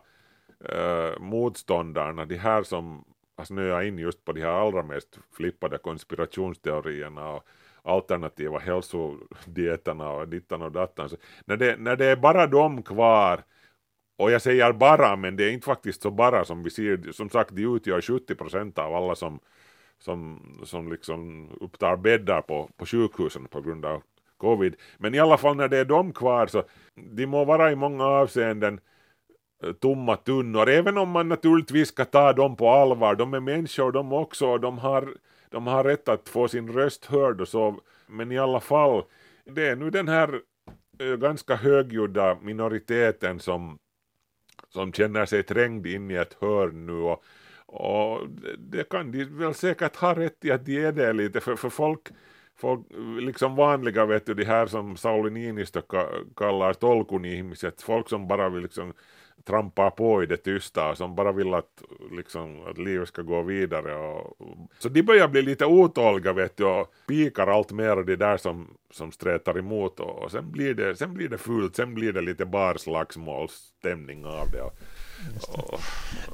uh, 0.73 1.19
motståndarna, 1.19 2.25
de 2.25 2.35
här 2.35 2.63
som 2.63 3.05
har 3.37 3.45
snöat 3.45 3.83
in 3.83 3.97
just 3.97 4.25
på 4.25 4.31
de 4.31 4.41
här 4.41 4.49
allra 4.49 4.83
mest 4.83 5.19
flippade 5.31 5.77
konspirationsteorierna 5.77 7.29
och 7.29 7.47
alternativa 7.83 8.59
hälsodieterna 8.59 10.09
och 10.09 10.27
dittan 10.27 10.61
och 10.61 10.71
dattan. 10.71 11.09
Så 11.09 11.17
när, 11.45 11.57
det, 11.57 11.77
när 11.79 11.95
det 11.95 12.05
är 12.05 12.15
bara 12.15 12.47
de 12.47 12.83
kvar 12.83 13.43
och 14.17 14.31
jag 14.31 14.41
säger 14.41 14.73
bara, 14.73 15.15
men 15.15 15.35
det 15.35 15.43
är 15.43 15.51
inte 15.51 15.65
faktiskt 15.65 16.01
så 16.01 16.11
bara 16.11 16.45
som 16.45 16.63
vi 16.63 16.69
ser, 16.69 17.11
som 17.11 17.29
sagt 17.29 17.55
de 17.55 17.75
utgör 17.75 18.01
70 18.01 18.35
procent 18.35 18.77
av 18.77 18.95
alla 18.95 19.15
som, 19.15 19.39
som, 19.99 20.41
som 20.65 20.91
liksom 20.91 21.49
upptar 21.61 21.95
bäddar 21.95 22.41
på, 22.41 22.69
på 22.77 22.85
sjukhusen 22.85 23.45
på 23.45 23.61
grund 23.61 23.85
av 23.85 24.03
covid. 24.37 24.75
Men 24.97 25.15
i 25.15 25.19
alla 25.19 25.37
fall 25.37 25.55
när 25.55 25.67
det 25.67 25.77
är 25.77 25.85
de 25.85 26.13
kvar 26.13 26.47
så 26.47 26.63
de 26.95 27.25
må 27.25 27.45
vara 27.45 27.71
i 27.71 27.75
många 27.75 28.03
avseenden 28.03 28.79
tomma 29.79 30.15
tunnor, 30.15 30.69
även 30.69 30.97
om 30.97 31.09
man 31.09 31.29
naturligtvis 31.29 31.87
ska 31.87 32.05
ta 32.05 32.33
dem 32.33 32.55
på 32.55 32.69
allvar, 32.69 33.15
de 33.15 33.33
är 33.33 33.39
människor 33.39 33.91
de 33.91 34.13
också 34.13 34.47
och 34.47 34.59
de 34.59 34.77
har, 34.77 35.13
de 35.49 35.67
har 35.67 35.83
rätt 35.83 36.09
att 36.09 36.29
få 36.29 36.47
sin 36.47 36.73
röst 36.73 37.05
hörd 37.05 37.41
och 37.41 37.47
så, 37.47 37.79
men 38.07 38.31
i 38.31 38.39
alla 38.39 38.59
fall, 38.59 39.03
det 39.45 39.67
är 39.67 39.75
nu 39.75 39.89
den 39.89 40.07
här 40.07 40.39
eh, 40.99 41.15
ganska 41.15 41.55
högljudda 41.55 42.37
minoriteten 42.41 43.39
som, 43.39 43.79
som 44.69 44.93
känner 44.93 45.25
sig 45.25 45.43
trängd 45.43 45.87
in 45.87 46.11
i 46.11 46.15
ett 46.15 46.37
hörn 46.41 46.85
nu. 46.85 46.93
Och, 46.93 47.23
och 47.65 48.27
det 48.57 48.89
kan 48.89 49.11
de 49.11 49.25
väl 49.25 49.53
säkert 49.53 49.95
ha 49.95 50.15
rätt 50.15 50.45
i 50.45 50.51
att 50.51 50.65
de 50.65 50.85
är 50.85 50.91
det 50.91 51.13
lite, 51.13 51.39
för, 51.39 51.55
för 51.55 51.69
folk 51.69 52.09
folk, 52.63 52.85
liksom 53.19 53.55
vanliga 53.55 54.05
vet 54.05 54.25
du, 54.25 54.33
de 54.33 54.45
här 54.45 54.65
som 54.67 54.97
Sauli 54.97 55.29
Niinistö 55.29 55.81
kallar 56.35 56.73
tolkunihmiset, 56.73 57.81
folk 57.81 58.09
som 58.09 58.27
bara 58.27 58.49
vill 58.49 58.63
liksom 58.63 58.93
trampar 59.43 59.89
på 59.89 60.23
i 60.23 60.25
det 60.25 60.37
tysta 60.37 60.89
och 60.89 60.97
som 60.97 61.15
bara 61.15 61.31
vill 61.31 61.53
att, 61.53 61.83
liksom, 62.11 62.67
att 62.67 62.77
livet 62.77 63.07
ska 63.07 63.21
gå 63.21 63.41
vidare. 63.41 63.95
Och, 63.95 64.37
så 64.79 64.89
de 64.89 65.03
börjar 65.03 65.27
bli 65.27 65.41
lite 65.41 65.65
otåliga 65.65 66.33
vet 66.33 66.57
du 66.57 66.65
och 66.65 66.93
pikar 67.07 67.47
allt 67.47 67.71
mer 67.71 67.89
av 67.89 68.05
det 68.05 68.15
där 68.15 68.37
som, 68.37 68.67
som 68.91 69.11
stretar 69.11 69.57
emot 69.57 69.99
och, 69.99 70.23
och 70.23 70.31
sen, 70.31 70.51
blir 70.51 70.73
det, 70.73 70.95
sen 70.95 71.13
blir 71.13 71.29
det 71.29 71.37
fult, 71.37 71.75
sen 71.75 71.93
blir 71.93 72.13
det 72.13 72.21
lite 72.21 72.45
barslagsmålsstämning 72.45 74.25
av 74.25 74.51
det. 74.51 74.61
Och, 74.61 74.73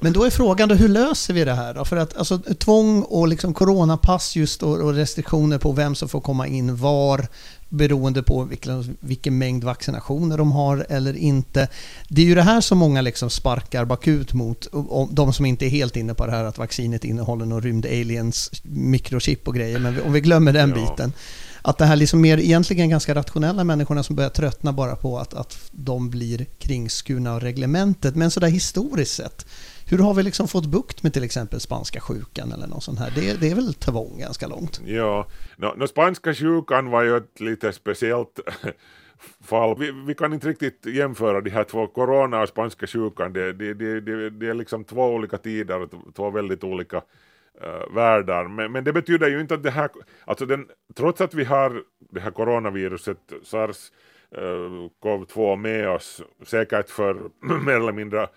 men 0.00 0.12
då 0.12 0.24
är 0.24 0.30
frågan 0.30 0.68
då, 0.68 0.74
hur 0.74 0.88
löser 0.88 1.34
vi 1.34 1.44
det 1.44 1.54
här 1.54 1.74
då? 1.74 1.84
För 1.84 1.96
att 1.96 2.16
alltså, 2.16 2.38
tvång 2.38 3.02
och 3.02 3.28
liksom 3.28 3.54
coronapass 3.54 4.36
just 4.36 4.62
och, 4.62 4.78
och 4.78 4.94
restriktioner 4.94 5.58
på 5.58 5.72
vem 5.72 5.94
som 5.94 6.08
får 6.08 6.20
komma 6.20 6.46
in 6.46 6.76
var 6.76 7.26
beroende 7.68 8.22
på 8.22 8.44
vilken, 8.44 8.96
vilken 9.00 9.38
mängd 9.38 9.64
vaccinationer 9.64 10.38
de 10.38 10.52
har 10.52 10.86
eller 10.88 11.16
inte. 11.16 11.68
Det 12.08 12.22
är 12.22 12.26
ju 12.26 12.34
det 12.34 12.42
här 12.42 12.60
som 12.60 12.78
många 12.78 13.00
liksom 13.00 13.30
sparkar 13.30 13.84
bakut 13.84 14.32
mot, 14.32 14.66
de 15.10 15.32
som 15.32 15.46
inte 15.46 15.66
är 15.66 15.70
helt 15.70 15.96
inne 15.96 16.14
på 16.14 16.26
det 16.26 16.32
här 16.32 16.44
att 16.44 16.58
vaccinet 16.58 17.04
innehåller 17.04 17.46
någon 17.46 17.62
rymd 17.62 17.86
aliens 17.86 18.50
mikrochip 18.62 19.48
och 19.48 19.54
grejer, 19.54 19.78
men 19.78 20.02
om 20.02 20.12
vi 20.12 20.20
glömmer 20.20 20.52
den 20.52 20.70
ja. 20.70 20.76
biten 20.76 21.12
att 21.62 21.78
det 21.78 21.84
här 21.84 21.96
liksom 21.96 22.20
mer 22.20 22.38
egentligen 22.38 22.90
ganska 22.90 23.14
rationella 23.14 23.64
människorna 23.64 24.02
som 24.02 24.16
börjar 24.16 24.30
tröttna 24.30 24.72
bara 24.72 24.96
på 24.96 25.18
att, 25.18 25.34
att 25.34 25.70
de 25.72 26.10
blir 26.10 26.46
kringskurna 26.58 27.34
av 27.34 27.40
reglementet. 27.40 28.16
Men 28.16 28.30
sådär 28.30 28.48
historiskt 28.48 29.14
sett, 29.14 29.46
hur 29.86 29.98
har 29.98 30.14
vi 30.14 30.22
liksom 30.22 30.48
fått 30.48 30.66
bukt 30.66 31.02
med 31.02 31.12
till 31.12 31.24
exempel 31.24 31.60
spanska 31.60 32.00
sjukan 32.00 32.52
eller 32.52 32.66
något 32.66 32.84
sånt 32.84 32.98
här? 32.98 33.12
Det, 33.14 33.40
det 33.40 33.50
är 33.50 33.54
väl 33.54 33.74
tvång 33.74 34.18
ganska 34.18 34.46
långt? 34.46 34.80
Ja, 34.86 35.26
no, 35.56 35.74
no, 35.76 35.86
spanska 35.86 36.34
sjukan 36.34 36.90
var 36.90 37.02
ju 37.02 37.16
ett 37.16 37.40
lite 37.40 37.72
speciellt 37.72 38.40
fall. 39.44 39.78
Vi, 39.78 39.92
vi, 40.06 40.14
kan 40.14 40.32
inte 40.32 40.48
riktigt 40.48 40.86
jämföra 40.86 41.40
de 41.40 41.50
här 41.50 41.64
två, 41.64 41.86
corona 41.86 42.42
och 42.42 42.48
spanska 42.48 42.86
sjukan. 42.86 43.32
Det, 43.32 43.52
det, 43.52 43.74
det, 43.74 44.00
det, 44.00 44.30
det 44.30 44.48
är 44.48 44.54
liksom 44.54 44.84
två 44.84 45.06
olika 45.06 45.38
tider 45.38 45.80
och 45.80 46.14
två 46.16 46.30
väldigt 46.30 46.64
olika 46.64 47.02
uh, 47.64 47.94
världar. 47.94 48.48
Men, 48.48 48.72
men, 48.72 48.84
det 48.84 48.92
betyder 48.92 49.28
ju 49.28 49.40
inte 49.40 49.54
att 49.54 49.62
det 49.62 49.70
här, 49.70 49.90
alltså 50.24 50.46
den, 50.46 50.68
trots 50.94 51.20
att 51.20 51.34
vi 51.34 51.44
har 51.44 51.82
det 51.98 52.20
här 52.20 52.30
coronaviruset, 52.30 53.18
sars 53.42 53.92
eh, 54.30 54.42
uh, 54.42 54.88
cov-2 55.02 55.56
med 55.56 55.88
oss, 55.88 56.22
säkert 56.42 56.90
för 56.90 57.16
mer 57.64 57.74
eller 57.74 57.92
mindre 57.92 58.28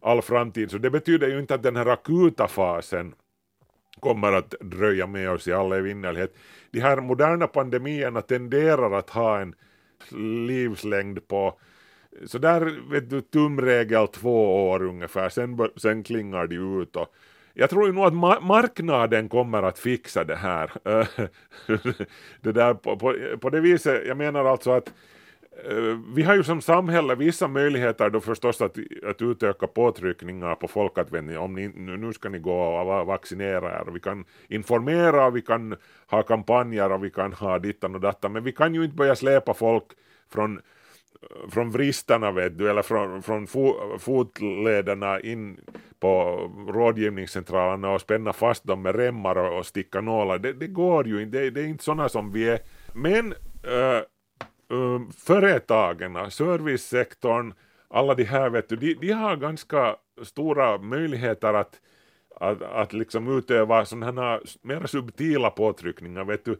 all 0.00 0.22
framtid, 0.22 0.70
så 0.70 0.78
det 0.78 0.90
betyder 0.90 1.28
ju 1.28 1.38
inte 1.38 1.54
att 1.54 1.62
den 1.62 1.76
här 1.76 1.86
akuta 1.86 2.48
fasen 2.48 3.14
kommer 4.00 4.32
att 4.32 4.54
dröja 4.60 5.06
med 5.06 5.30
oss 5.30 5.48
i 5.48 5.52
all 5.52 5.72
evinnerlighet. 5.72 6.34
De 6.70 6.80
här 6.80 7.00
moderna 7.00 7.46
pandemierna 7.46 8.20
tenderar 8.20 8.92
att 8.92 9.10
ha 9.10 9.40
en 9.40 9.54
livslängd 10.46 11.28
på 11.28 11.58
så 12.26 12.38
där 12.38 12.90
vet 12.90 13.10
du 13.10 13.20
tumregel 13.20 14.08
två 14.08 14.68
år 14.70 14.82
ungefär, 14.82 15.28
sen, 15.28 15.68
sen 15.76 16.02
klingar 16.02 16.46
de 16.46 16.80
ut 16.82 16.96
och 16.96 17.14
jag 17.54 17.70
tror 17.70 17.86
ju 17.86 17.92
nog 17.92 18.04
att 18.04 18.14
ma 18.14 18.40
marknaden 18.40 19.28
kommer 19.28 19.62
att 19.62 19.78
fixa 19.78 20.24
det 20.24 20.36
här. 20.36 20.70
det 22.40 22.52
där 22.52 22.74
på, 22.74 22.96
på, 22.96 23.14
på, 23.40 23.50
det 23.50 23.60
viset, 23.60 24.06
jag 24.06 24.16
menar 24.16 24.44
alltså 24.44 24.70
att 24.70 24.92
eh, 25.68 25.98
vi 26.14 26.22
har 26.22 26.34
ju 26.34 26.42
som 26.42 26.60
samhälle 26.60 27.14
vissa 27.14 27.48
möjligheter 27.48 28.10
då 28.10 28.20
förstås 28.20 28.60
att, 28.60 28.76
att 29.06 29.22
utöka 29.22 29.66
påtryckningar 29.66 30.54
på 30.54 30.68
folk 30.68 30.98
att 30.98 31.12
om 31.38 31.54
ni, 31.54 31.68
nu 31.68 32.12
ska 32.12 32.28
ni 32.28 32.38
gå 32.38 32.62
och 32.62 33.06
vaccinera 33.06 33.80
er. 33.80 33.90
Vi 33.92 34.00
kan 34.00 34.24
informera, 34.48 35.30
vi 35.30 35.42
kan 35.42 35.76
ha 36.06 36.22
kampanjer 36.22 36.92
och 36.92 37.04
vi 37.04 37.10
kan 37.10 37.32
ha 37.32 37.58
dittan 37.58 37.94
och 37.94 38.00
dattan, 38.00 38.32
men 38.32 38.44
vi 38.44 38.52
kan 38.52 38.74
ju 38.74 38.84
inte 38.84 38.96
börja 38.96 39.16
släpa 39.16 39.54
folk 39.54 39.84
från 40.32 40.60
från 41.50 41.70
vristarna 41.70 42.32
vet 42.32 42.58
du, 42.58 42.70
eller 42.70 42.82
från, 42.82 43.22
från 43.22 43.46
fo, 43.46 43.98
fotlederna 43.98 45.20
in 45.20 45.60
på 46.02 46.50
rådgivningscentralerna 46.68 47.90
och 47.90 48.00
spänna 48.00 48.32
fast 48.32 48.64
dem 48.64 48.82
med 48.82 48.96
remmar 48.96 49.36
och, 49.36 49.58
och 49.58 49.66
sticka 49.66 50.00
nålar. 50.00 50.38
Det, 50.38 50.52
det, 50.52 50.66
går 50.66 51.06
ju 51.06 51.22
inte, 51.22 51.38
det, 51.38 51.50
det, 51.50 51.60
är 51.60 51.66
inte 51.66 51.84
sådana 51.84 52.08
som 52.08 52.32
vi 52.32 52.48
är. 52.48 52.60
Men 52.92 53.34
äh, 53.62 53.96
äh, 54.78 55.00
företagen, 55.18 56.30
servicesektorn, 56.30 57.54
alla 57.88 58.14
de 58.14 58.24
här 58.24 58.50
vet 58.50 58.68
du, 58.68 58.76
de, 58.76 58.94
de 58.94 59.12
har 59.12 59.36
ganska 59.36 59.96
stora 60.22 60.78
möjligheter 60.78 61.54
att 61.54 61.80
att, 62.36 62.62
att 62.62 62.92
liksom 62.92 63.38
utöva 63.38 63.84
sådana 63.84 64.22
här 64.22 64.40
mer 64.62 64.86
subtila 64.86 65.50
påtryckningar, 65.50 66.24
vet 66.24 66.44
du, 66.44 66.58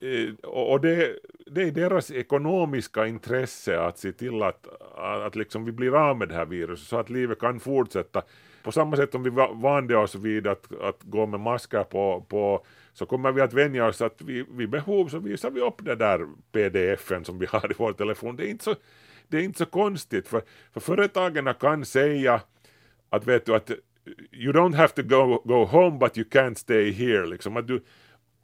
Eh, 0.00 0.34
och 0.50 0.80
det, 0.80 1.18
det 1.46 1.62
är 1.62 1.70
deras 1.70 2.10
ekonomiska 2.10 3.06
intresse 3.06 3.80
att 3.80 3.98
se 3.98 4.12
till 4.12 4.42
att, 4.42 4.66
att 4.96 5.36
liksom 5.36 5.64
vi 5.64 5.72
blir 5.72 6.08
av 6.08 6.18
med 6.18 6.28
det 6.28 6.34
här 6.34 6.46
viruset 6.46 6.88
så 6.88 6.98
att 6.98 7.10
livet 7.10 7.38
kan 7.38 7.60
fortsätta. 7.60 8.22
På 8.62 8.72
samma 8.72 8.96
sätt 8.96 9.12
som 9.12 9.22
vi 9.22 9.30
vande 9.54 9.96
oss 9.96 10.14
vid 10.14 10.46
att, 10.46 10.80
att 10.80 11.02
gå 11.02 11.26
med 11.26 11.40
masker 11.40 11.84
på, 11.84 12.26
på 12.28 12.66
så 12.92 13.06
kommer 13.06 13.32
vi 13.32 13.40
att 13.40 13.52
vänja 13.52 13.86
oss 13.86 14.00
att 14.00 14.22
vi, 14.22 14.44
vid 14.50 14.70
behov 14.70 15.08
så 15.08 15.18
visar 15.18 15.50
vi 15.50 15.60
upp 15.60 15.84
den 15.84 15.98
där 15.98 16.26
PDFen 16.52 17.24
som 17.24 17.38
vi 17.38 17.46
har 17.46 17.70
i 17.70 17.74
vår 17.78 17.92
telefon. 17.92 18.36
Det 18.36 18.46
är 18.46 18.50
inte 18.50 18.64
så, 18.64 18.74
det 19.28 19.36
är 19.36 19.42
inte 19.42 19.58
så 19.58 19.66
konstigt, 19.66 20.28
för, 20.28 20.42
för 20.72 20.80
företagen 20.80 21.54
kan 21.60 21.84
säga 21.84 22.40
att 23.10 23.26
vet 23.26 23.46
du 23.46 23.54
att 23.54 23.70
you 24.32 24.52
don't 24.52 24.74
have 24.74 24.88
to 24.88 25.02
go, 25.02 25.42
go 25.44 25.64
home 25.64 25.98
but 25.98 26.18
you 26.18 26.26
can't 26.30 26.54
stay 26.54 26.92
here. 26.92 27.26
Liksom, 27.26 27.56
att 27.56 27.66
du, 27.66 27.82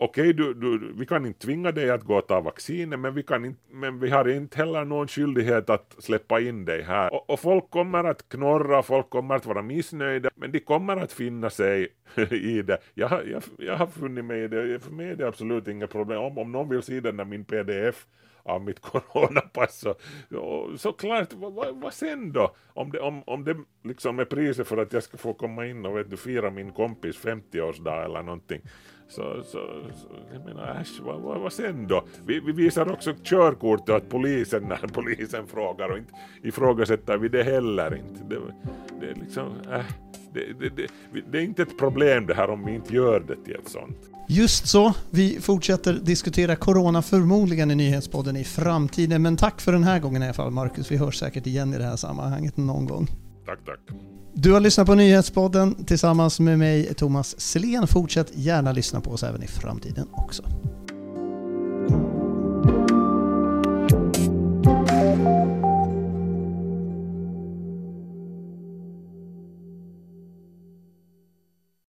okej, 0.00 0.30
okay, 0.30 0.32
du, 0.32 0.54
du, 0.54 0.92
vi 0.92 1.06
kan 1.06 1.26
inte 1.26 1.46
tvinga 1.46 1.72
dig 1.72 1.90
att 1.90 2.04
gå 2.04 2.16
och 2.16 2.26
ta 2.26 2.40
vaccinet 2.40 2.98
men 2.98 3.14
vi, 3.14 3.22
kan 3.22 3.44
inte, 3.44 3.60
men 3.70 4.00
vi 4.00 4.10
har 4.10 4.28
inte 4.28 4.56
heller 4.56 4.84
någon 4.84 5.08
skyldighet 5.08 5.70
att 5.70 5.94
släppa 5.98 6.40
in 6.40 6.64
dig 6.64 6.82
här. 6.82 7.14
Och, 7.14 7.30
och, 7.30 7.40
folk 7.40 7.70
kommer 7.70 8.04
att 8.04 8.28
knorra, 8.28 8.82
folk 8.82 9.10
kommer 9.10 9.34
att 9.34 9.46
vara 9.46 9.62
missnöjda, 9.62 10.30
men 10.34 10.52
de 10.52 10.60
kommer 10.60 10.96
att 10.96 11.12
finna 11.12 11.50
sig 11.50 11.88
i 12.30 12.62
det. 12.62 12.78
Jag, 12.94 13.10
jag, 13.28 13.42
jag 13.58 13.76
har 13.76 13.86
funnit 13.86 14.24
mig 14.24 14.44
i 14.44 14.48
det, 14.48 14.80
för 14.80 14.92
mig 14.92 15.08
är 15.08 15.16
det 15.16 15.28
absolut 15.28 15.68
inga 15.68 15.86
problem. 15.86 16.18
Om, 16.18 16.38
om 16.38 16.52
någon 16.52 16.68
vill 16.68 16.82
se 16.82 17.00
den 17.00 17.16
där 17.16 17.24
min 17.24 17.44
pdf 17.44 18.06
av 18.42 18.64
mitt 18.64 18.80
coronapass 18.80 19.80
så, 19.80 19.94
såklart, 20.76 21.32
vad, 21.32 21.52
vad, 21.52 21.80
vad 21.80 21.94
sen 21.94 22.32
då? 22.32 22.54
Om 22.66 22.90
det, 22.90 23.00
om, 23.00 23.22
om 23.26 23.44
det 23.44 23.56
liksom 23.84 24.18
är 24.18 24.24
priset 24.24 24.66
för 24.66 24.76
att 24.76 24.92
jag 24.92 25.02
ska 25.02 25.16
få 25.16 25.34
komma 25.34 25.66
in 25.66 25.86
och 25.86 25.96
vet 25.96 26.10
du, 26.10 26.16
fira 26.16 26.50
min 26.50 26.72
kompis 26.72 27.24
50-årsdag 27.24 28.04
eller 28.04 28.22
någonting 28.22 28.60
så, 29.10 29.42
så, 29.44 29.58
så 29.94 30.08
jag 30.32 30.44
menar 30.44 30.80
äsch, 30.80 31.00
vad, 31.04 31.20
vad, 31.20 31.40
vad 31.40 31.52
sen 31.52 31.86
då? 31.86 32.04
Vi, 32.26 32.40
vi 32.40 32.52
visar 32.52 32.92
också 32.92 33.14
körkortet 33.22 33.90
åt 33.90 34.08
polisen 34.08 34.62
när 34.68 34.88
polisen 34.92 35.46
frågar 35.46 35.88
och 35.88 35.98
inte 35.98 36.12
ifrågasätter 36.42 37.18
vi 37.18 37.28
det 37.28 37.42
heller 37.42 37.94
inte. 37.94 38.24
Det, 38.28 38.40
det 39.00 39.10
är 39.10 39.14
liksom, 39.14 39.46
äh, 39.72 39.84
det, 40.32 40.40
det, 40.60 40.68
det, 40.76 40.86
det 41.32 41.38
är 41.38 41.42
inte 41.42 41.62
ett 41.62 41.78
problem 41.78 42.26
det 42.26 42.34
här 42.34 42.50
om 42.50 42.64
vi 42.64 42.74
inte 42.74 42.94
gör 42.94 43.20
det 43.20 43.36
till 43.44 43.54
ett 43.54 43.68
sånt. 43.68 43.96
Just 44.28 44.68
så. 44.68 44.94
Vi 45.10 45.40
fortsätter 45.40 45.92
diskutera 45.92 46.56
corona 46.56 47.02
förmodligen 47.02 47.70
i 47.70 47.74
nyhetspodden 47.74 48.36
i 48.36 48.44
framtiden. 48.44 49.22
Men 49.22 49.36
tack 49.36 49.60
för 49.60 49.72
den 49.72 49.84
här 49.84 49.98
gången 49.98 50.22
i 50.22 50.24
alla 50.24 50.34
fall 50.34 50.50
Marcus. 50.50 50.90
Vi 50.92 50.96
hörs 50.96 51.16
säkert 51.16 51.46
igen 51.46 51.74
i 51.74 51.78
det 51.78 51.84
här 51.84 51.96
sammanhanget 51.96 52.56
någon 52.56 52.86
gång. 52.86 53.08
Tack, 53.50 53.64
tack. 53.64 53.80
Du 54.34 54.52
har 54.52 54.60
lyssnat 54.60 54.86
på 54.86 54.94
Nyhetspodden 54.94 55.84
tillsammans 55.84 56.40
med 56.40 56.58
mig 56.58 56.94
Thomas 56.94 57.40
Selén. 57.40 57.86
Fortsätt 57.86 58.32
gärna 58.34 58.72
lyssna 58.72 59.00
på 59.00 59.10
oss 59.10 59.22
även 59.22 59.42
i 59.42 59.46
framtiden 59.46 60.08
också. 60.12 60.42